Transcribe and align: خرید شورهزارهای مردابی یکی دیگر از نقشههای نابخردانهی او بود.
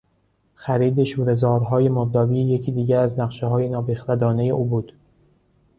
خرید 0.55 1.03
شورهزارهای 1.03 1.89
مردابی 1.89 2.39
یکی 2.39 2.71
دیگر 2.71 2.99
از 2.99 3.19
نقشههای 3.19 3.69
نابخردانهی 3.69 4.49
او 4.49 4.65
بود. 4.69 4.93